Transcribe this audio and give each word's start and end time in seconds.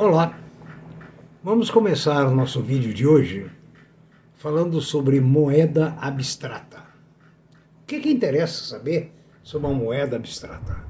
Olá, 0.00 0.40
vamos 1.44 1.68
começar 1.68 2.26
o 2.26 2.34
nosso 2.34 2.62
vídeo 2.62 2.94
de 2.94 3.06
hoje 3.06 3.50
falando 4.32 4.80
sobre 4.80 5.20
moeda 5.20 5.94
abstrata. 6.00 6.78
O 7.82 7.86
que, 7.86 8.00
que 8.00 8.10
interessa 8.10 8.64
saber 8.64 9.12
sobre 9.42 9.68
uma 9.68 9.76
moeda 9.76 10.16
abstrata? 10.16 10.82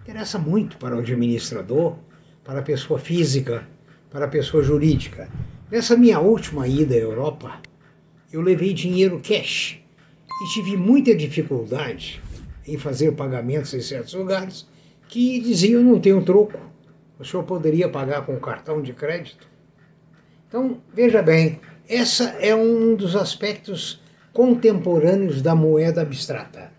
Interessa 0.00 0.38
muito 0.38 0.78
para 0.78 0.96
o 0.96 1.00
administrador, 1.00 1.98
para 2.42 2.60
a 2.60 2.62
pessoa 2.62 2.98
física, 2.98 3.68
para 4.10 4.24
a 4.24 4.28
pessoa 4.28 4.62
jurídica. 4.62 5.28
Nessa 5.70 5.94
minha 5.94 6.18
última 6.18 6.66
ida 6.66 6.94
à 6.94 6.98
Europa, 6.98 7.60
eu 8.32 8.40
levei 8.40 8.72
dinheiro 8.72 9.20
cash 9.22 9.78
e 10.30 10.54
tive 10.54 10.78
muita 10.78 11.14
dificuldade 11.14 12.22
em 12.66 12.78
fazer 12.78 13.12
pagamentos 13.12 13.74
em 13.74 13.82
certos 13.82 14.14
lugares 14.14 14.66
que 15.08 15.40
diziam 15.40 15.82
não 15.82 16.00
tenho 16.00 16.24
troco 16.24 16.58
o 17.18 17.24
senhor 17.24 17.42
poderia 17.44 17.88
pagar 17.88 18.24
com 18.24 18.38
cartão 18.38 18.82
de 18.82 18.92
crédito? 18.92 19.48
Então, 20.48 20.80
veja 20.92 21.22
bem, 21.22 21.60
essa 21.88 22.24
é 22.40 22.54
um 22.54 22.94
dos 22.94 23.16
aspectos 23.16 24.02
contemporâneos 24.32 25.40
da 25.40 25.54
moeda 25.54 26.02
abstrata, 26.02 26.70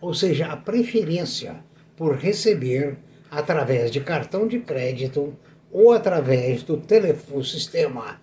ou 0.00 0.12
seja, 0.12 0.46
a 0.46 0.56
preferência 0.56 1.56
por 1.96 2.16
receber 2.16 2.96
através 3.30 3.90
de 3.90 4.00
cartão 4.00 4.46
de 4.46 4.58
crédito 4.60 5.34
ou 5.70 5.92
através 5.92 6.62
do 6.62 6.76
telefone, 6.76 7.44
sistema 7.44 8.20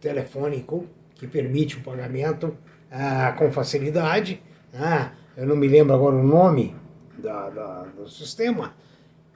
telefônico 0.00 0.86
que 1.14 1.26
permite 1.26 1.76
o 1.76 1.82
pagamento 1.82 2.56
ah, 2.90 3.34
com 3.38 3.52
facilidade. 3.52 4.42
Ah, 4.72 5.12
eu 5.36 5.46
não 5.46 5.56
me 5.56 5.68
lembro 5.68 5.94
agora 5.94 6.16
o 6.16 6.22
nome 6.22 6.74
da, 7.18 7.50
da, 7.50 7.82
do 7.96 8.08
sistema, 8.08 8.74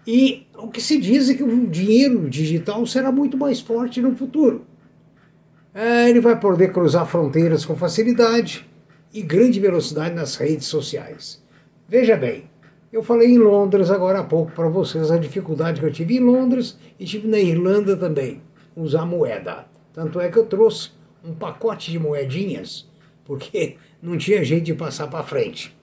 e 0.07 0.47
o 0.57 0.69
que 0.69 0.81
se 0.81 0.99
diz 0.99 1.29
é 1.29 1.35
que 1.35 1.43
o 1.43 1.67
dinheiro 1.67 2.29
digital 2.31 2.87
será 2.87 3.13
muito 3.13 3.37
mais 3.37 3.61
forte 3.61 4.01
no 4.01 4.17
futuro. 4.17 4.65
É, 5.75 6.09
ele 6.09 6.21
vai 6.21 6.39
poder 6.39 6.73
cruzar 6.73 7.07
fronteiras 7.07 7.65
com 7.65 7.77
facilidade 7.77 8.67
e 9.13 9.23
grande 9.23 9.61
velocidade 9.61 10.15
nas 10.15 10.37
redes 10.37 10.67
sociais. 10.67 11.43
Veja 11.87 12.17
bem, 12.17 12.45
eu 12.93 13.03
falei 13.03 13.29
em 13.29 13.39
Londres 13.39 13.91
agora 13.91 14.21
há 14.21 14.25
pouco 14.25 14.53
para 14.53 14.69
vocês 14.69 15.11
a 15.11 15.19
dificuldade 15.19 15.79
que 15.79 15.87
eu 15.87 15.93
tive 15.93 16.17
em 16.17 16.21
Londres 16.21 16.79
e 16.99 17.05
tive 17.05 17.29
na 17.29 17.39
Irlanda 17.39 17.97
também, 17.97 18.43
usar 18.75 19.05
moeda. 19.05 19.67
Tanto 19.93 20.19
é 20.21 20.31
que 20.31 20.39
eu 20.39 20.47
trouxe 20.47 20.91
um 21.23 21.35
pacote 21.35 21.91
de 21.91 21.99
moedinhas, 21.99 22.89
porque 23.25 23.77
não 24.03 24.17
tinha 24.17 24.43
jeito 24.43 24.65
de 24.65 24.75
passar 24.75 25.07
para 25.09 25.23
frente. 25.23 25.78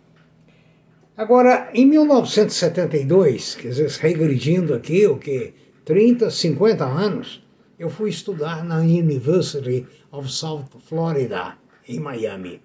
Agora, 1.17 1.69
em 1.73 1.85
1972, 1.85 3.55
quer 3.55 3.69
dizer, 3.69 3.89
regredindo 4.01 4.73
aqui, 4.73 5.07
o 5.07 5.17
que, 5.17 5.53
30, 5.85 6.29
50 6.29 6.83
anos, 6.83 7.41
eu 7.79 7.89
fui 7.89 8.09
estudar 8.09 8.65
na 8.65 8.79
University 8.79 9.87
of 10.11 10.29
South 10.29 10.65
Florida, 10.85 11.57
em 11.87 12.01
Miami. 12.01 12.61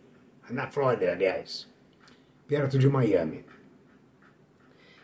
Na 0.51 0.67
Flórida, 0.67 1.13
aliás, 1.13 1.69
perto 2.49 2.77
de 2.77 2.89
Miami. 2.89 3.45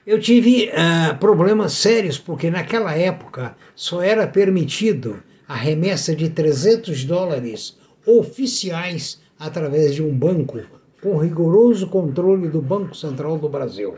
Eu 0.04 0.20
tive 0.20 0.68
uh, 0.70 1.16
problemas 1.18 1.74
sérios, 1.74 2.18
porque 2.18 2.50
naquela 2.50 2.96
época 2.96 3.56
só 3.76 4.02
era 4.02 4.26
permitido 4.26 5.22
a 5.46 5.54
remessa 5.54 6.16
de 6.16 6.30
300 6.30 7.04
dólares 7.04 7.78
oficiais 8.04 9.20
através 9.38 9.94
de 9.94 10.02
um 10.02 10.12
banco 10.12 10.60
com 11.02 11.16
rigoroso 11.16 11.88
controle 11.88 12.48
do 12.48 12.60
Banco 12.60 12.96
Central 12.96 13.38
do 13.38 13.48
Brasil. 13.48 13.96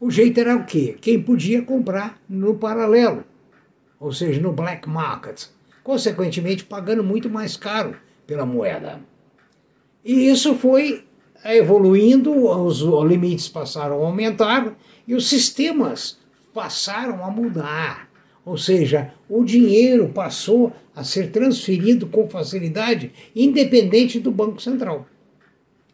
O 0.00 0.10
jeito 0.10 0.38
era 0.40 0.56
o 0.56 0.64
quê? 0.64 0.96
Quem 1.00 1.22
podia 1.22 1.62
comprar 1.62 2.20
no 2.28 2.54
paralelo, 2.56 3.24
ou 3.98 4.12
seja, 4.12 4.40
no 4.40 4.52
black 4.52 4.88
market, 4.88 5.46
consequentemente 5.82 6.64
pagando 6.64 7.02
muito 7.02 7.28
mais 7.30 7.56
caro 7.56 7.96
pela 8.26 8.44
moeda. 8.46 9.00
E 10.04 10.28
isso 10.28 10.54
foi 10.54 11.04
evoluindo, 11.44 12.32
os 12.32 12.80
limites 12.80 13.48
passaram 13.48 14.02
a 14.02 14.06
aumentar 14.06 14.76
e 15.06 15.14
os 15.14 15.28
sistemas 15.28 16.18
passaram 16.52 17.24
a 17.24 17.30
mudar. 17.30 18.08
Ou 18.44 18.58
seja, 18.58 19.12
o 19.28 19.42
dinheiro 19.42 20.08
passou 20.08 20.72
a 20.94 21.02
ser 21.02 21.30
transferido 21.30 22.06
com 22.06 22.28
facilidade, 22.28 23.12
independente 23.34 24.20
do 24.20 24.30
Banco 24.30 24.60
Central. 24.60 25.06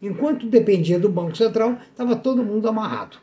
Enquanto 0.01 0.47
dependia 0.47 0.99
do 0.99 1.09
Banco 1.09 1.35
Central, 1.35 1.77
estava 1.91 2.15
todo 2.15 2.43
mundo 2.43 2.67
amarrado. 2.67 3.17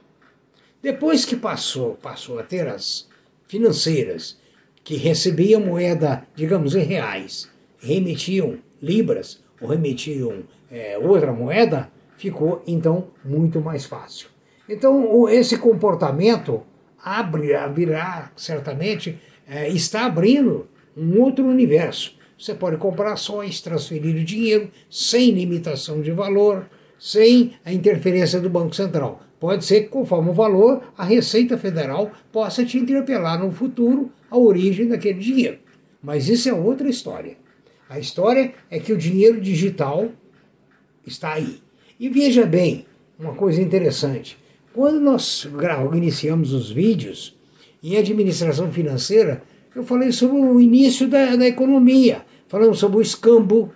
Depois 0.80 1.24
que 1.24 1.34
passou, 1.34 1.94
passou 1.94 2.38
a 2.38 2.42
ter 2.42 2.68
as 2.68 3.08
financeiras, 3.48 4.38
que 4.84 4.96
recebiam 4.96 5.60
moeda, 5.60 6.26
digamos, 6.34 6.74
em 6.74 6.82
reais, 6.82 7.50
remetiam 7.78 8.58
libras 8.80 9.42
ou 9.60 9.68
remetiam 9.68 10.44
é, 10.70 10.96
outra 10.96 11.32
moeda, 11.32 11.90
ficou 12.16 12.62
então 12.66 13.08
muito 13.24 13.60
mais 13.60 13.84
fácil. 13.84 14.28
Então, 14.68 15.28
esse 15.28 15.58
comportamento 15.58 16.62
abre, 17.02 17.54
abrirá, 17.54 18.30
certamente, 18.36 19.18
é, 19.46 19.68
está 19.68 20.06
abrindo 20.06 20.68
um 20.96 21.20
outro 21.20 21.44
universo 21.46 22.17
você 22.38 22.54
pode 22.54 22.76
comprar 22.76 23.14
ações, 23.14 23.60
transferir 23.60 24.14
o 24.14 24.24
dinheiro 24.24 24.70
sem 24.88 25.32
limitação 25.32 26.00
de 26.00 26.12
valor, 26.12 26.70
sem 26.98 27.54
a 27.64 27.72
interferência 27.72 28.40
do 28.40 28.48
Banco 28.48 28.74
Central. 28.74 29.22
Pode 29.40 29.64
ser 29.64 29.82
que, 29.82 29.88
conforme 29.88 30.30
o 30.30 30.34
valor, 30.34 30.82
a 30.96 31.04
Receita 31.04 31.58
Federal 31.58 32.12
possa 32.32 32.64
te 32.64 32.78
interpelar 32.78 33.40
no 33.40 33.50
futuro 33.50 34.10
a 34.30 34.38
origem 34.38 34.86
daquele 34.88 35.18
dinheiro. 35.18 35.58
Mas 36.02 36.28
isso 36.28 36.48
é 36.48 36.52
outra 36.52 36.88
história. 36.88 37.36
A 37.88 37.98
história 37.98 38.52
é 38.70 38.78
que 38.78 38.92
o 38.92 38.98
dinheiro 38.98 39.40
digital 39.40 40.08
está 41.06 41.34
aí. 41.34 41.60
E 41.98 42.08
veja 42.08 42.46
bem, 42.46 42.86
uma 43.18 43.34
coisa 43.34 43.60
interessante. 43.60 44.38
Quando 44.72 45.00
nós 45.00 45.48
iniciamos 45.94 46.52
os 46.52 46.70
vídeos 46.70 47.36
em 47.82 47.96
administração 47.96 48.70
financeira, 48.70 49.42
eu 49.78 49.84
falei 49.84 50.10
sobre 50.10 50.38
o 50.38 50.60
início 50.60 51.08
da, 51.08 51.36
da 51.36 51.46
economia. 51.46 52.22
Falamos 52.48 52.80
sobre 52.80 52.98
o 52.98 53.00
escambo, 53.00 53.72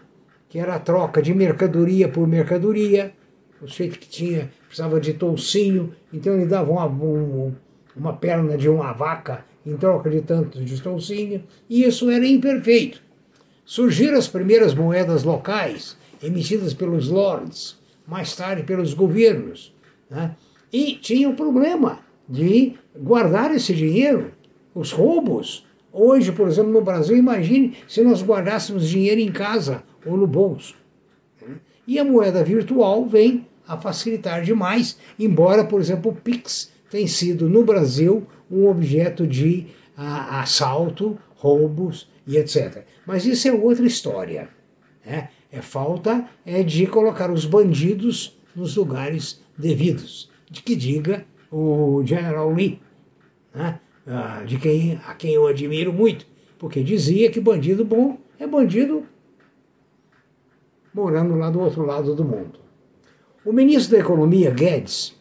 que 0.48 0.58
era 0.58 0.74
a 0.74 0.80
troca 0.80 1.22
de 1.22 1.32
mercadoria 1.32 2.08
por 2.08 2.26
mercadoria. 2.26 3.12
O 3.60 3.68
sujeito 3.68 4.00
que 4.00 4.08
tinha, 4.08 4.50
precisava 4.66 5.00
de 5.00 5.12
toucinho, 5.12 5.94
então 6.12 6.34
ele 6.34 6.46
dava 6.46 6.72
uma, 6.72 6.86
um, 6.86 7.54
uma 7.94 8.14
perna 8.14 8.58
de 8.58 8.68
uma 8.68 8.92
vaca 8.92 9.44
em 9.64 9.76
troca 9.76 10.10
de 10.10 10.20
tanto 10.22 10.64
de 10.64 10.82
toucinho, 10.82 11.44
e 11.70 11.84
isso 11.84 12.10
era 12.10 12.26
imperfeito. 12.26 13.00
Surgiram 13.64 14.18
as 14.18 14.26
primeiras 14.26 14.74
moedas 14.74 15.22
locais, 15.22 15.96
emitidas 16.20 16.74
pelos 16.74 17.08
lords, 17.08 17.78
mais 18.04 18.34
tarde 18.34 18.64
pelos 18.64 18.92
governos, 18.92 19.72
né? 20.10 20.34
e 20.72 20.96
tinha 20.96 21.28
o 21.28 21.36
problema 21.36 22.00
de 22.28 22.74
guardar 22.98 23.54
esse 23.54 23.72
dinheiro, 23.72 24.32
os 24.74 24.90
roubos, 24.90 25.64
Hoje, 25.92 26.32
por 26.32 26.48
exemplo, 26.48 26.72
no 26.72 26.80
Brasil, 26.80 27.16
imagine 27.16 27.76
se 27.86 28.02
nós 28.02 28.22
guardássemos 28.22 28.88
dinheiro 28.88 29.20
em 29.20 29.30
casa 29.30 29.82
ou 30.06 30.16
no 30.16 30.26
bolso. 30.26 30.74
E 31.86 31.98
a 31.98 32.04
moeda 32.04 32.42
virtual 32.42 33.04
vem 33.06 33.46
a 33.66 33.76
facilitar 33.76 34.42
demais, 34.42 34.98
embora, 35.18 35.64
por 35.64 35.80
exemplo, 35.80 36.10
o 36.10 36.14
Pix 36.14 36.72
tenha 36.90 37.06
sido 37.08 37.48
no 37.48 37.64
Brasil 37.64 38.26
um 38.50 38.68
objeto 38.68 39.26
de 39.26 39.66
a, 39.96 40.40
assalto, 40.40 41.18
roubos 41.34 42.08
e 42.26 42.36
etc. 42.36 42.84
Mas 43.06 43.26
isso 43.26 43.48
é 43.48 43.52
outra 43.52 43.86
história. 43.86 44.48
Né? 45.04 45.28
É 45.50 45.60
falta 45.60 46.26
é 46.46 46.62
de 46.62 46.86
colocar 46.86 47.30
os 47.30 47.44
bandidos 47.44 48.38
nos 48.54 48.76
lugares 48.76 49.42
devidos, 49.56 50.30
de 50.50 50.62
que 50.62 50.76
diga 50.76 51.24
o 51.50 52.02
General 52.04 52.50
Lee. 52.52 52.80
Né? 53.54 53.80
Ah, 54.06 54.42
de 54.44 54.58
quem, 54.58 55.00
a 55.06 55.14
quem 55.14 55.34
eu 55.34 55.46
admiro 55.46 55.92
muito, 55.92 56.26
porque 56.58 56.82
dizia 56.82 57.30
que 57.30 57.40
bandido 57.40 57.84
bom 57.84 58.18
é 58.38 58.46
bandido 58.46 59.06
morando 60.92 61.36
lá 61.36 61.50
do 61.50 61.60
outro 61.60 61.84
lado 61.84 62.14
do 62.14 62.24
mundo. 62.24 62.60
O 63.44 63.52
ministro 63.52 63.96
da 63.96 64.02
Economia, 64.02 64.50
Guedes, 64.50 65.14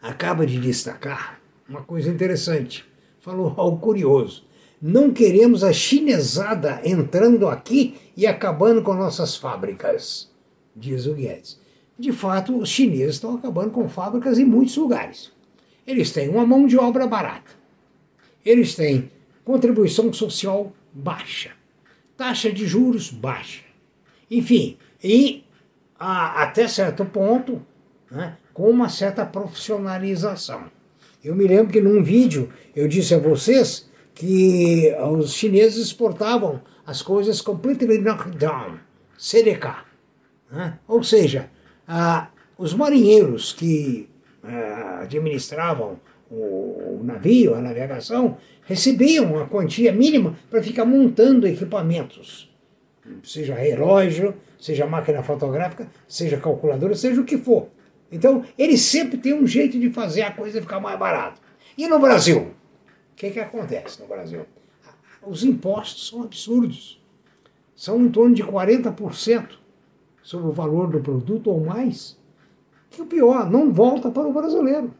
acaba 0.00 0.46
de 0.46 0.60
destacar 0.60 1.40
uma 1.68 1.82
coisa 1.82 2.10
interessante. 2.10 2.84
Falou 3.20 3.54
algo 3.56 3.78
curioso. 3.78 4.44
Não 4.80 5.12
queremos 5.12 5.64
a 5.64 5.72
chinesada 5.72 6.80
entrando 6.84 7.48
aqui 7.48 7.96
e 8.16 8.26
acabando 8.26 8.82
com 8.82 8.92
nossas 8.92 9.34
fábricas, 9.34 10.30
diz 10.76 11.06
o 11.06 11.14
Guedes. 11.14 11.58
De 11.98 12.12
fato, 12.12 12.58
os 12.58 12.68
chineses 12.68 13.14
estão 13.14 13.34
acabando 13.36 13.70
com 13.70 13.88
fábricas 13.88 14.38
em 14.38 14.44
muitos 14.44 14.76
lugares. 14.76 15.32
Eles 15.86 16.12
têm 16.12 16.28
uma 16.28 16.46
mão 16.46 16.66
de 16.66 16.78
obra 16.78 17.06
barata. 17.06 17.52
Eles 18.44 18.74
têm 18.74 19.10
contribuição 19.44 20.12
social 20.12 20.72
baixa, 20.92 21.52
taxa 22.16 22.50
de 22.52 22.66
juros 22.66 23.10
baixa. 23.10 23.62
Enfim, 24.30 24.78
e 25.02 25.44
a, 25.98 26.42
até 26.42 26.66
certo 26.66 27.04
ponto, 27.04 27.64
né, 28.10 28.36
com 28.52 28.70
uma 28.70 28.88
certa 28.88 29.26
profissionalização. 29.26 30.64
Eu 31.22 31.34
me 31.34 31.46
lembro 31.46 31.72
que 31.72 31.80
num 31.80 32.02
vídeo 32.02 32.52
eu 32.76 32.86
disse 32.86 33.14
a 33.14 33.18
vocês 33.18 33.90
que 34.14 34.94
os 35.18 35.32
chineses 35.32 35.86
exportavam 35.86 36.62
as 36.86 37.02
coisas 37.02 37.40
completely 37.40 37.98
knocked 37.98 38.36
down, 38.36 38.78
CDK. 39.18 39.84
Né? 40.50 40.78
Ou 40.86 41.02
seja, 41.02 41.50
os 42.56 42.74
marinheiros 42.74 43.52
que 43.52 44.08
administravam 45.00 45.98
o, 46.30 47.00
navio, 47.02 47.54
a 47.54 47.60
navegação, 47.60 48.36
recebiam 48.62 49.32
uma 49.32 49.46
quantia 49.46 49.92
mínima 49.92 50.36
para 50.50 50.62
ficar 50.62 50.84
montando 50.84 51.46
equipamentos, 51.46 52.50
seja 53.22 53.54
relógio, 53.54 54.34
seja 54.58 54.86
máquina 54.86 55.22
fotográfica, 55.22 55.88
seja 56.08 56.38
calculadora, 56.38 56.94
seja 56.94 57.20
o 57.20 57.24
que 57.24 57.38
for. 57.38 57.68
Então, 58.10 58.44
eles 58.56 58.80
sempre 58.80 59.18
têm 59.18 59.34
um 59.34 59.46
jeito 59.46 59.78
de 59.78 59.90
fazer 59.90 60.22
a 60.22 60.30
coisa 60.30 60.60
ficar 60.60 60.80
mais 60.80 60.98
barata. 60.98 61.40
E 61.76 61.86
no 61.88 61.98
Brasil? 61.98 62.54
O 63.12 63.16
que, 63.16 63.30
que 63.30 63.40
acontece 63.40 64.00
no 64.00 64.08
Brasil? 64.08 64.46
Os 65.26 65.44
impostos 65.44 66.08
são 66.08 66.22
absurdos. 66.22 67.02
São 67.74 68.00
em 68.00 68.08
torno 68.08 68.34
de 68.34 68.42
40% 68.42 69.58
sobre 70.22 70.48
o 70.48 70.52
valor 70.52 70.88
do 70.88 71.00
produto 71.00 71.50
ou 71.50 71.60
mais. 71.60 72.16
Que 72.94 73.02
o 73.02 73.06
pior, 73.06 73.50
não 73.50 73.72
volta 73.72 74.10
para 74.10 74.26
o 74.26 74.32
brasileiro. 74.32 74.94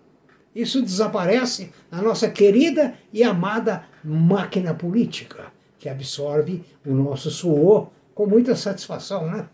Isso 0.55 0.83
desaparece 0.83 1.71
na 1.91 2.03
nossa 2.03 2.29
querida 2.29 2.95
e 3.13 3.23
amada 3.23 3.85
máquina 4.03 4.75
política, 4.75 5.53
que 5.79 5.89
absorve 5.89 6.65
o 6.85 6.93
nosso 6.93 7.31
suor 7.31 7.91
com 8.15 8.27
muita 8.27 8.55
satisfação, 8.55 9.29
né? 9.29 9.49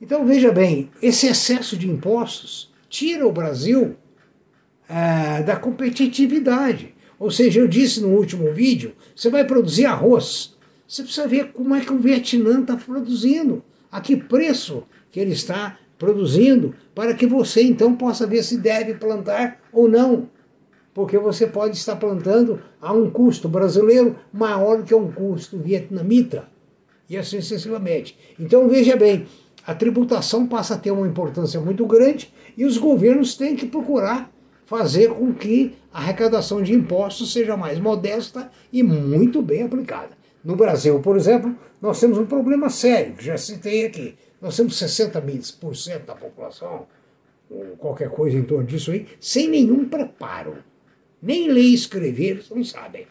Então 0.00 0.26
veja 0.26 0.52
bem, 0.52 0.90
esse 1.00 1.26
excesso 1.26 1.76
de 1.76 1.88
impostos 1.88 2.72
tira 2.88 3.26
o 3.26 3.32
Brasil 3.32 3.96
é, 4.88 5.42
da 5.42 5.56
competitividade. 5.56 6.94
Ou 7.18 7.30
seja, 7.30 7.60
eu 7.60 7.68
disse 7.68 8.00
no 8.00 8.08
último 8.08 8.52
vídeo, 8.52 8.94
você 9.14 9.30
vai 9.30 9.44
produzir 9.44 9.86
arroz, 9.86 10.54
você 10.86 11.02
precisa 11.02 11.26
ver 11.26 11.52
como 11.52 11.74
é 11.74 11.80
que 11.80 11.92
o 11.92 11.98
Vietnã 11.98 12.60
está 12.60 12.76
produzindo, 12.76 13.64
a 13.90 14.00
que 14.00 14.16
preço 14.16 14.84
que 15.10 15.18
ele 15.18 15.32
está 15.32 15.78
produzindo, 15.98 16.74
para 16.94 17.14
que 17.14 17.26
você 17.26 17.62
então 17.62 17.94
possa 17.94 18.26
ver 18.26 18.42
se 18.42 18.58
deve 18.58 18.94
plantar 18.94 19.60
ou 19.72 19.88
não. 19.88 20.28
Porque 20.94 21.18
você 21.18 21.46
pode 21.46 21.76
estar 21.76 21.96
plantando 21.96 22.60
a 22.80 22.92
um 22.92 23.10
custo 23.10 23.48
brasileiro 23.48 24.16
maior 24.32 24.82
que 24.82 24.94
um 24.94 25.10
custo 25.10 25.58
vietnamita. 25.58 26.48
E 27.08 27.16
assim 27.16 27.40
sucessivamente. 27.40 28.18
Então 28.38 28.68
veja 28.68 28.96
bem, 28.96 29.26
a 29.66 29.74
tributação 29.74 30.46
passa 30.46 30.74
a 30.74 30.78
ter 30.78 30.90
uma 30.90 31.06
importância 31.06 31.60
muito 31.60 31.84
grande 31.86 32.32
e 32.56 32.64
os 32.64 32.78
governos 32.78 33.36
têm 33.36 33.54
que 33.54 33.66
procurar 33.66 34.30
fazer 34.64 35.10
com 35.10 35.32
que 35.32 35.74
a 35.92 35.98
arrecadação 35.98 36.60
de 36.60 36.74
impostos 36.74 37.32
seja 37.32 37.56
mais 37.56 37.78
modesta 37.78 38.50
e 38.72 38.82
muito 38.82 39.40
bem 39.40 39.62
aplicada. 39.62 40.10
No 40.44 40.56
Brasil, 40.56 41.00
por 41.00 41.16
exemplo, 41.16 41.56
nós 41.80 41.98
temos 41.98 42.18
um 42.18 42.26
problema 42.26 42.68
sério, 42.68 43.14
que 43.14 43.24
já 43.24 43.36
citei 43.36 43.86
aqui. 43.86 44.14
Nós 44.46 44.56
temos 44.56 44.80
60% 44.80 46.04
da 46.04 46.14
população, 46.14 46.86
qualquer 47.78 48.08
coisa 48.08 48.36
em 48.36 48.44
torno 48.44 48.64
disso 48.64 48.92
aí, 48.92 49.08
sem 49.18 49.48
nenhum 49.48 49.88
preparo. 49.88 50.58
Nem 51.20 51.48
ler 51.48 51.62
e 51.62 51.74
escrever 51.74 52.44
não 52.48 52.62
sabem. 52.62 53.08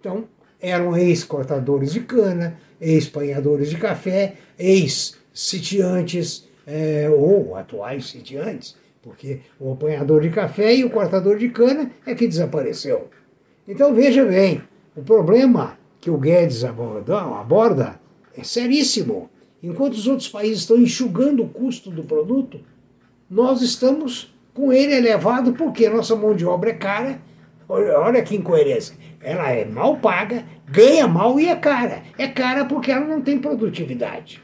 Então, 0.00 0.26
eram 0.58 0.96
ex-cortadores 0.96 1.92
de 1.92 2.00
cana, 2.00 2.58
ex-panhadores 2.80 3.68
de 3.68 3.76
café, 3.76 4.36
ex-sitiantes, 4.58 6.48
é, 6.66 7.10
ou 7.10 7.54
atuais 7.54 8.06
sitiantes, 8.06 8.78
porque 9.02 9.40
o 9.58 9.72
apanhador 9.72 10.22
de 10.22 10.30
café 10.30 10.74
e 10.74 10.84
o 10.84 10.90
cortador 10.90 11.36
de 11.36 11.50
cana 11.50 11.90
é 12.06 12.14
que 12.14 12.26
desapareceu. 12.26 13.10
Então 13.68 13.94
veja 13.94 14.24
bem, 14.24 14.62
o 14.96 15.02
problema 15.02 15.78
que 16.00 16.08
o 16.08 16.16
Guedes 16.16 16.64
aborda, 16.64 17.20
aborda 17.20 18.00
é 18.34 18.42
seríssimo. 18.42 19.28
Enquanto 19.62 19.94
os 19.94 20.06
outros 20.06 20.28
países 20.28 20.60
estão 20.60 20.76
enxugando 20.76 21.42
o 21.42 21.48
custo 21.48 21.90
do 21.90 22.02
produto, 22.02 22.60
nós 23.28 23.60
estamos 23.62 24.34
com 24.54 24.72
ele 24.72 24.94
elevado 24.94 25.52
porque 25.52 25.88
nossa 25.88 26.16
mão 26.16 26.34
de 26.34 26.44
obra 26.44 26.70
é 26.70 26.74
cara. 26.74 27.20
Olha 27.68 28.22
que 28.22 28.34
incoerência. 28.34 28.96
Ela 29.20 29.50
é 29.50 29.64
mal 29.64 29.98
paga, 29.98 30.44
ganha 30.66 31.06
mal 31.06 31.38
e 31.38 31.46
é 31.46 31.56
cara. 31.56 32.02
É 32.18 32.26
cara 32.26 32.64
porque 32.64 32.90
ela 32.90 33.06
não 33.06 33.20
tem 33.20 33.38
produtividade. 33.38 34.42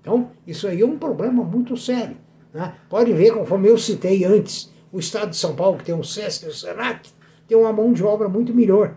Então, 0.00 0.30
isso 0.46 0.66
aí 0.66 0.80
é 0.80 0.86
um 0.86 0.98
problema 0.98 1.44
muito 1.44 1.76
sério. 1.76 2.16
Né? 2.52 2.74
Pode 2.88 3.12
ver, 3.12 3.32
conforme 3.32 3.68
eu 3.68 3.78
citei 3.78 4.24
antes, 4.24 4.72
o 4.90 4.98
Estado 4.98 5.30
de 5.30 5.36
São 5.36 5.54
Paulo, 5.54 5.78
que 5.78 5.84
tem 5.84 5.94
o 5.94 6.02
SESC 6.02 6.44
e 6.44 6.48
o 6.48 6.52
SENAC, 6.52 7.10
tem 7.46 7.56
uma 7.56 7.72
mão 7.72 7.92
de 7.92 8.02
obra 8.02 8.28
muito 8.28 8.52
melhor 8.52 8.94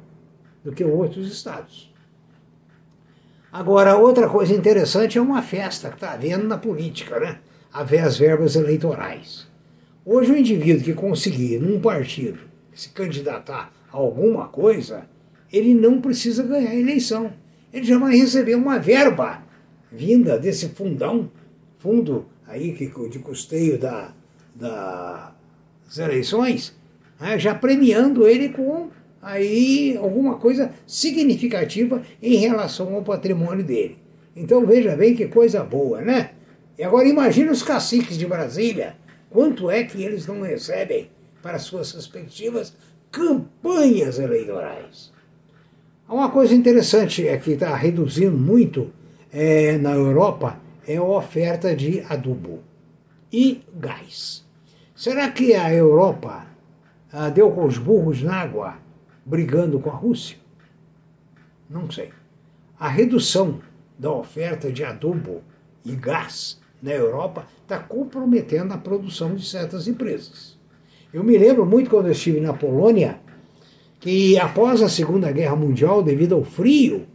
do 0.64 0.72
que 0.72 0.84
outros 0.84 1.32
estados. 1.32 1.94
Agora, 3.58 3.96
outra 3.96 4.28
coisa 4.28 4.54
interessante 4.54 5.18
é 5.18 5.22
uma 5.22 5.42
festa 5.42 5.88
que 5.88 5.96
está 5.96 6.12
havendo 6.12 6.46
na 6.46 6.58
política, 6.58 7.18
né? 7.18 7.40
Haver 7.72 8.04
as 8.04 8.18
verbas 8.18 8.58
eleitorais. 8.58 9.48
Hoje, 10.06 10.34
o 10.34 10.38
indivíduo 10.38 10.84
que 10.84 10.94
conseguir, 10.94 11.58
num 11.60 11.80
partido, 11.80 12.38
se 12.74 12.90
candidatar 12.90 13.72
a 13.94 13.96
alguma 13.96 14.50
coisa, 14.50 15.06
ele 15.54 15.74
não 15.74 16.02
precisa 16.02 16.44
ganhar 16.44 16.72
a 16.72 16.76
eleição. 16.76 17.32
Ele 17.72 17.86
já 17.86 17.98
vai 17.98 18.18
receber 18.18 18.56
uma 18.56 18.78
verba 18.78 19.42
vinda 19.90 20.38
desse 20.38 20.68
fundão, 20.68 21.32
fundo 21.78 22.26
aí 22.46 22.74
que, 22.74 22.92
de 23.08 23.20
custeio 23.20 23.80
da, 23.80 24.12
das 24.54 25.98
eleições, 25.98 26.76
né, 27.18 27.40
já 27.40 27.56
premiando 27.56 28.28
ele 28.28 28.50
com 28.50 28.90
aí 29.26 29.98
alguma 29.98 30.36
coisa 30.36 30.72
significativa 30.86 32.04
em 32.22 32.36
relação 32.36 32.94
ao 32.94 33.02
patrimônio 33.02 33.66
dele. 33.66 33.98
Então 34.36 34.66
veja 34.66 34.96
bem 34.96 35.16
que 35.16 35.28
coisa 35.28 35.64
boa, 35.64 36.00
né? 36.02 36.32
E 36.78 36.84
agora 36.84 37.08
imagine 37.08 37.50
os 37.50 37.64
caciques 37.64 38.20
de 38.20 38.28
Brasília, 38.28 38.96
quanto 39.30 39.72
é 39.72 39.84
que 39.84 40.04
eles 40.04 40.28
não 40.28 40.42
recebem 40.42 41.10
para 41.42 41.58
suas 41.58 41.92
respectivas 41.92 42.74
campanhas 43.12 44.20
eleitorais. 44.20 45.12
Uma 46.08 46.30
coisa 46.30 46.54
interessante 46.54 47.28
é 47.28 47.36
que 47.38 47.52
está 47.52 47.76
reduzindo 47.76 48.38
muito 48.38 48.92
é, 49.34 49.78
na 49.80 49.92
Europa 49.92 50.60
é 50.88 50.98
a 50.98 51.04
oferta 51.04 51.76
de 51.76 52.06
adubo 52.08 52.60
e 53.34 53.64
gás. 53.76 54.46
Será 54.96 55.32
que 55.32 55.56
a 55.56 55.74
Europa 55.74 56.46
ah, 57.12 57.30
deu 57.30 57.50
com 57.52 57.66
os 57.66 57.80
burros 57.80 58.22
na 58.22 58.36
água 58.36 58.85
brigando 59.26 59.80
com 59.80 59.90
a 59.90 59.96
Rússia? 59.96 60.38
Não 61.70 61.90
sei. 61.90 62.12
A 62.80 62.88
redução 62.88 63.60
da 63.98 64.12
oferta 64.12 64.72
de 64.72 64.84
adubo 64.84 65.42
e 65.84 65.96
gás 65.96 66.62
na 66.82 66.92
Europa 66.92 67.48
está 67.64 67.80
comprometendo 67.80 68.74
a 68.74 68.78
produção 68.78 69.36
de 69.36 69.46
certas 69.46 69.88
empresas. 69.88 70.58
Eu 71.12 71.24
me 71.24 71.38
lembro 71.38 71.66
muito 71.66 71.90
quando 71.90 72.08
eu 72.08 72.12
estive 72.12 72.40
na 72.40 72.54
Polônia 72.54 73.20
que 74.00 74.38
após 74.38 74.84
a 74.84 74.90
Segunda 74.90 75.32
Guerra 75.32 75.56
Mundial, 75.56 76.04
devido 76.04 76.36
ao 76.36 76.44
frio, 76.44 77.08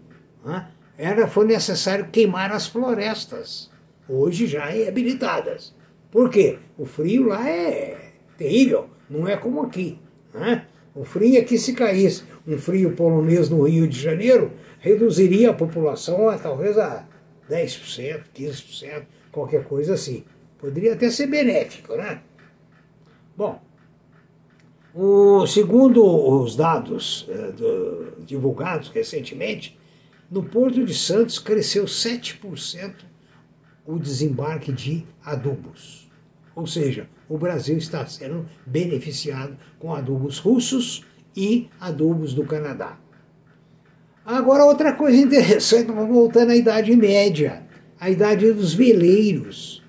né, 0.45 0.67
era, 0.99 1.29
foi 1.29 1.47
necessário 1.47 2.09
queimar 2.11 2.51
as 2.51 2.67
florestas, 2.67 3.71
hoje 4.09 4.47
já 4.47 4.65
reabilitadas. 4.65 5.75
Por 6.11 6.29
quê? 6.29 6.59
O 6.77 6.85
frio 6.85 7.29
lá 7.29 7.49
é 7.49 8.13
terrível, 8.37 8.89
não 9.09 9.29
é 9.29 9.37
como 9.37 9.63
aqui. 9.63 10.01
Né? 10.35 10.67
O 10.95 11.05
frio 11.05 11.41
aqui, 11.41 11.57
se 11.57 11.73
caísse 11.73 12.25
um 12.47 12.59
frio 12.59 12.95
polonês 12.97 13.49
no 13.49 13.63
Rio 13.63 13.87
de 13.87 13.99
Janeiro, 13.99 14.53
reduziria 14.81 15.51
a 15.51 15.55
população 15.55 16.29
a 16.29 16.37
talvez 16.37 16.77
a 16.77 17.07
10%, 17.49 18.23
15%, 18.35 19.03
qualquer 19.31 19.65
coisa 19.65 19.95
assim. 19.95 20.25
Poderia 20.59 20.95
até 20.95 21.09
ser 21.11 21.27
benéfico, 21.27 21.95
né? 21.97 22.21
Bom, 23.37 23.63
o, 24.93 25.47
segundo 25.47 26.05
os 26.05 26.57
dados 26.57 27.27
é, 27.29 27.53
do, 27.53 28.13
divulgados 28.27 28.89
recentemente, 28.89 29.79
no 30.31 30.43
Porto 30.43 30.85
de 30.85 30.95
Santos 30.95 31.39
cresceu 31.39 31.85
7% 31.85 32.95
o 33.87 33.99
desembarque 33.99 34.73
de 34.73 35.07
adubos. 35.25 36.10
Ou 36.55 36.67
seja, 36.67 37.09
o 37.29 37.39
Brasil 37.39 37.77
está 37.79 38.05
sendo 38.07 38.47
beneficiado 38.67 39.57
com 39.79 39.95
adubos 39.95 40.39
russos 40.39 41.05
e 41.37 41.69
adubos 41.81 42.35
do 42.35 42.45
Canadá. 42.45 42.99
Agora, 44.25 44.65
outra 44.65 44.93
coisa 44.93 45.17
interessante, 45.17 45.87
vamos 45.93 46.15
voltando 46.15 46.51
à 46.51 46.57
Idade 46.57 46.95
Média, 46.95 47.63
a 47.99 48.11
idade 48.11 48.53
dos 48.53 48.75
veleiros. 48.75 49.83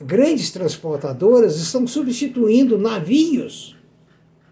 Grandes 0.00 0.50
transportadoras 0.50 1.56
estão 1.56 1.86
substituindo 1.86 2.78
navios 2.78 3.76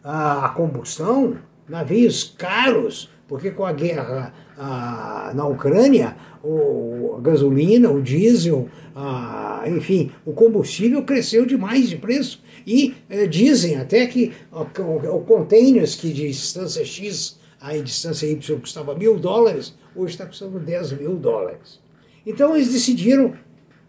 a 0.05 0.51
combustão, 0.51 1.39
navios 1.69 2.35
caros, 2.37 3.11
porque 3.29 3.51
com 3.51 3.65
a 3.65 3.73
guerra 3.73 4.33
a, 4.57 5.33
na 5.35 5.47
Ucrânia, 5.47 6.17
o, 6.43 7.17
a 7.19 7.21
gasolina, 7.21 7.91
o 7.91 8.03
diesel, 8.03 8.69
a, 8.97 9.63
enfim, 9.67 10.11
o 10.25 10.33
combustível 10.33 11.05
cresceu 11.05 11.45
demais 11.45 11.91
de 11.91 11.97
preço. 11.97 12.43
E 12.67 12.95
eh, 13.09 13.27
dizem 13.27 13.77
até 13.77 14.07
que 14.07 14.33
o, 14.51 15.17
o 15.17 15.21
containers 15.25 15.95
que 15.95 16.13
de 16.13 16.27
distância 16.29 16.85
X 16.85 17.39
a 17.61 17.77
distância 17.77 18.27
Y 18.27 18.61
custava 18.61 18.95
mil 18.95 19.19
dólares, 19.19 19.75
hoje 19.95 20.13
está 20.13 20.25
custando 20.25 20.59
10 20.59 20.93
mil 20.93 21.17
dólares. 21.17 21.81
Então 22.25 22.55
eles 22.55 22.73
decidiram 22.73 23.35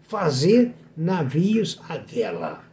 fazer 0.02 0.74
navios 0.96 1.80
à 1.88 1.96
vela. 1.96 2.64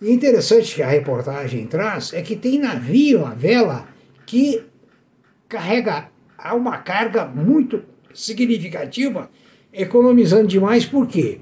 E 0.00 0.12
interessante 0.12 0.74
que 0.74 0.82
a 0.82 0.88
reportagem 0.88 1.66
traz 1.66 2.12
é 2.12 2.20
que 2.20 2.36
tem 2.36 2.58
navio 2.58 3.24
à 3.24 3.30
vela 3.30 3.88
que 4.26 4.62
carrega 5.54 6.08
uma 6.52 6.78
carga 6.78 7.24
muito 7.24 7.82
significativa, 8.12 9.30
economizando 9.72 10.48
demais, 10.48 10.84
por 10.84 11.06
quê? 11.06 11.38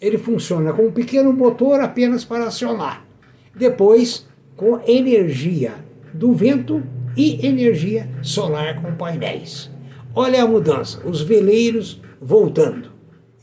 Ele 0.00 0.16
funciona 0.16 0.72
com 0.72 0.86
um 0.86 0.92
pequeno 0.92 1.32
motor 1.32 1.80
apenas 1.80 2.24
para 2.24 2.44
acionar. 2.44 3.04
Depois, 3.52 4.24
com 4.54 4.80
energia 4.86 5.74
do 6.14 6.32
vento 6.32 6.80
e 7.16 7.44
energia 7.44 8.08
solar 8.22 8.80
com 8.80 8.94
painéis. 8.94 9.68
Olha 10.14 10.44
a 10.44 10.46
mudança, 10.46 11.00
os 11.04 11.22
veleiros 11.22 12.00
voltando. 12.20 12.92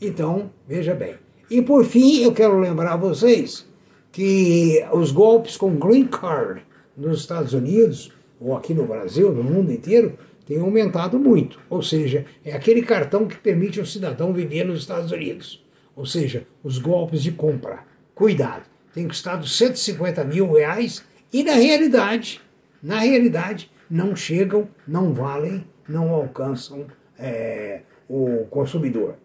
Então, 0.00 0.50
veja 0.66 0.94
bem. 0.94 1.16
E 1.50 1.60
por 1.60 1.84
fim, 1.84 2.22
eu 2.22 2.32
quero 2.32 2.58
lembrar 2.58 2.94
a 2.94 2.96
vocês 2.96 3.66
que 4.10 4.82
os 4.90 5.12
golpes 5.12 5.56
com 5.58 5.76
green 5.76 6.06
card 6.06 6.62
nos 6.96 7.20
Estados 7.20 7.52
Unidos, 7.52 8.10
ou 8.40 8.56
aqui 8.56 8.74
no 8.74 8.86
Brasil, 8.86 9.32
no 9.32 9.42
mundo 9.42 9.72
inteiro, 9.72 10.18
têm 10.46 10.60
aumentado 10.60 11.18
muito. 11.18 11.58
Ou 11.70 11.82
seja, 11.82 12.24
é 12.44 12.52
aquele 12.52 12.82
cartão 12.82 13.26
que 13.26 13.36
permite 13.36 13.80
ao 13.80 13.86
cidadão 13.86 14.32
viver 14.32 14.64
nos 14.64 14.80
Estados 14.80 15.10
Unidos. 15.10 15.64
Ou 15.96 16.04
seja, 16.04 16.46
os 16.62 16.78
golpes 16.78 17.22
de 17.22 17.32
compra. 17.32 17.80
Cuidado, 18.14 18.64
tem 18.92 19.08
custado 19.08 19.46
150 19.46 20.24
mil 20.24 20.52
reais 20.52 21.04
e 21.32 21.42
na 21.42 21.54
realidade, 21.54 22.40
na 22.82 23.00
realidade, 23.00 23.70
não 23.90 24.14
chegam, 24.14 24.68
não 24.86 25.12
valem, 25.12 25.64
não 25.88 26.10
alcançam 26.10 26.86
é, 27.18 27.80
o 28.08 28.46
consumidor. 28.50 29.16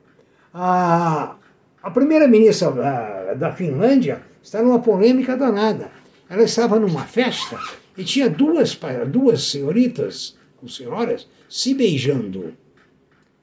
A, 0.53 1.35
a 1.81 1.91
primeira-ministra 1.91 2.71
da, 2.71 3.33
da 3.35 3.51
Finlândia 3.51 4.21
está 4.41 4.61
numa 4.61 4.79
polêmica 4.79 5.37
danada. 5.37 5.91
Ela 6.29 6.43
estava 6.43 6.79
numa 6.79 7.03
festa 7.05 7.57
e 7.99 8.03
tinha 8.05 8.29
duas, 8.29 8.79
duas 9.11 9.43
senhoritas, 9.43 10.37
com 10.55 10.69
senhoras, 10.69 11.27
se 11.49 11.73
beijando. 11.73 12.53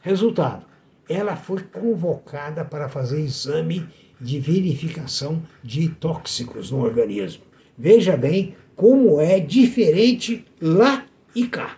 Resultado, 0.01 0.65
ela 1.07 1.37
foi 1.37 1.63
convocada 1.65 2.65
para 2.65 2.89
fazer 2.89 3.21
exame 3.21 3.87
de 4.19 4.41
verificação 4.41 5.43
de 5.63 5.91
tóxicos 5.91 6.71
no 6.71 6.83
organismo. 6.83 7.45
Veja 7.77 8.17
bem 8.17 8.57
como 8.75 9.21
é 9.21 9.39
diferente 9.39 10.47
lá 10.59 11.05
e 11.35 11.47
cá. 11.47 11.77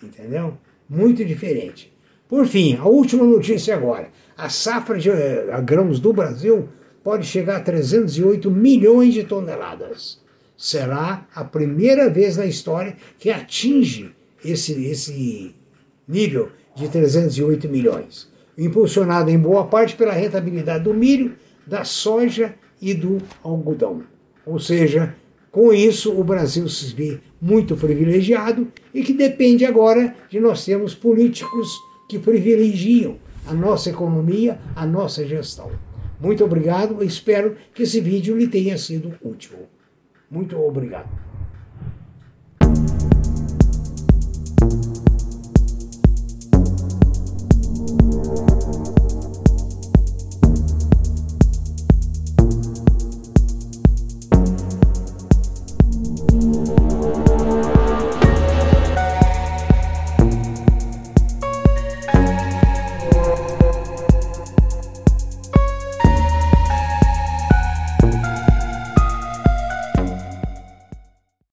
Entendeu? 0.00 0.56
Muito 0.88 1.24
diferente. 1.24 1.92
Por 2.28 2.46
fim, 2.46 2.76
a 2.76 2.84
última 2.84 3.24
notícia 3.24 3.74
agora. 3.74 4.10
A 4.36 4.48
safra 4.48 4.96
de 4.96 5.10
eh, 5.10 5.60
grãos 5.64 5.98
do 5.98 6.12
Brasil 6.12 6.68
pode 7.02 7.26
chegar 7.26 7.56
a 7.56 7.64
308 7.64 8.48
milhões 8.48 9.12
de 9.12 9.24
toneladas. 9.24 10.21
Será 10.62 11.26
a 11.34 11.42
primeira 11.42 12.08
vez 12.08 12.36
na 12.36 12.46
história 12.46 12.96
que 13.18 13.32
atinge 13.32 14.14
esse, 14.44 14.84
esse 14.84 15.56
nível 16.06 16.50
de 16.76 16.88
308 16.88 17.68
milhões. 17.68 18.30
Impulsionado 18.56 19.28
em 19.28 19.36
boa 19.36 19.66
parte 19.66 19.96
pela 19.96 20.12
rentabilidade 20.12 20.84
do 20.84 20.94
milho, 20.94 21.34
da 21.66 21.82
soja 21.82 22.54
e 22.80 22.94
do 22.94 23.18
algodão. 23.42 24.04
Ou 24.46 24.60
seja, 24.60 25.16
com 25.50 25.72
isso 25.72 26.12
o 26.12 26.22
Brasil 26.22 26.68
se 26.68 26.94
vê 26.94 27.18
muito 27.40 27.76
privilegiado 27.76 28.68
e 28.94 29.02
que 29.02 29.12
depende 29.12 29.64
agora 29.64 30.14
de 30.30 30.38
nós 30.38 30.64
termos 30.64 30.94
políticos 30.94 31.76
que 32.08 32.20
privilegiam 32.20 33.16
a 33.48 33.52
nossa 33.52 33.90
economia, 33.90 34.60
a 34.76 34.86
nossa 34.86 35.26
gestão. 35.26 35.72
Muito 36.20 36.44
obrigado, 36.44 37.02
espero 37.02 37.56
que 37.74 37.82
esse 37.82 38.00
vídeo 38.00 38.36
lhe 38.36 38.46
tenha 38.46 38.78
sido 38.78 39.12
útil. 39.24 39.58
Muito 40.32 40.58
obrigado. 40.58 41.10